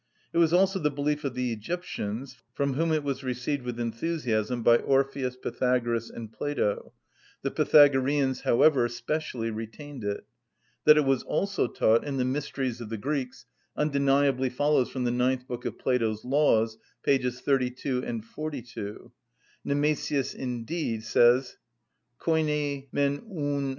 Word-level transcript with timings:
It 0.33 0.39
was 0.39 0.51
also 0.51 0.79
the 0.79 0.89
belief 0.89 1.23
of 1.23 1.35
the 1.35 1.51
Egyptians 1.53 2.33
(Herod., 2.57 2.71
ii. 2.71 2.71
123), 2.73 2.73
from 2.73 2.73
whom 2.89 2.91
it 2.97 3.05
was 3.07 3.23
received 3.23 3.61
with 3.63 3.79
enthusiasm 3.79 4.63
by 4.63 4.77
Orpheus. 4.77 5.35
Pythagoras, 5.37 6.09
and 6.09 6.33
Plato: 6.33 6.93
the 7.43 7.51
Pythagoreans, 7.51 8.41
however, 8.41 8.87
specially 8.89 9.51
retained 9.51 10.03
it. 10.03 10.25
That 10.85 10.97
it 10.97 11.05
was 11.05 11.21
also 11.21 11.67
taught 11.67 12.03
in 12.03 12.17
the 12.17 12.25
mysteries 12.25 12.81
of 12.81 12.89
the 12.89 12.97
Greeks 12.97 13.45
undeniably 13.77 14.49
follows 14.49 14.89
from 14.89 15.03
the 15.03 15.11
ninth 15.11 15.47
book 15.47 15.65
of 15.65 15.77
Plato's 15.77 16.25
"Laws" 16.25 16.79
(pp. 17.05 17.31
38 17.35 17.85
and 18.03 18.25
42, 18.25 18.81
ed. 18.95 19.01
Bip.) 19.03 19.11
Nemesius 19.63 20.33
indeed 20.33 21.03
(De 21.05 21.47
nat. 22.95 23.23
hom., 23.29 23.59
c. 23.59 23.69